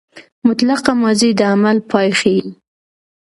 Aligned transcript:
مطلقه 0.47 0.91
ماضي 1.01 1.29
د 1.39 1.41
عمل 1.53 1.77
پای 1.91 2.09
ښيي. 2.19 2.41